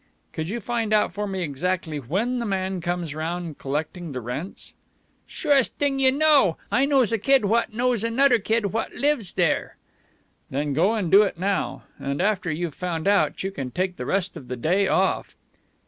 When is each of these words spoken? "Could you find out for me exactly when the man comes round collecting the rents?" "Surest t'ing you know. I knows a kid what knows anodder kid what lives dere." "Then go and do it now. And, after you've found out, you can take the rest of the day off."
"Could 0.33 0.49
you 0.49 0.59
find 0.59 0.93
out 0.93 1.13
for 1.13 1.27
me 1.27 1.43
exactly 1.43 1.99
when 1.99 2.39
the 2.39 2.45
man 2.47 2.81
comes 2.81 3.13
round 3.13 3.59
collecting 3.59 4.13
the 4.13 4.19
rents?" 4.19 4.73
"Surest 5.27 5.77
t'ing 5.77 5.99
you 5.99 6.11
know. 6.11 6.57
I 6.71 6.85
knows 6.85 7.11
a 7.11 7.19
kid 7.19 7.45
what 7.45 7.75
knows 7.75 8.03
anodder 8.03 8.39
kid 8.39 8.73
what 8.73 8.95
lives 8.95 9.31
dere." 9.33 9.75
"Then 10.49 10.73
go 10.73 10.95
and 10.95 11.11
do 11.11 11.21
it 11.21 11.37
now. 11.37 11.83
And, 11.99 12.19
after 12.19 12.49
you've 12.51 12.73
found 12.73 13.07
out, 13.07 13.43
you 13.43 13.51
can 13.51 13.69
take 13.69 13.97
the 13.97 14.07
rest 14.07 14.35
of 14.35 14.47
the 14.47 14.57
day 14.57 14.87
off." 14.87 15.35